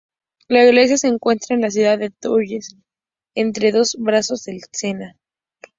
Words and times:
La 0.47 0.63
iglesia 0.65 0.97
se 0.97 1.09
encuentra 1.09 1.53
en 1.55 1.61
la 1.61 1.69
ciudad 1.69 1.99
de 1.99 2.09
Troyes, 2.09 2.75
entre 3.35 3.71
dos 3.71 3.95
brazos 3.99 4.43
del 4.45 4.59
Sena. 4.71 5.15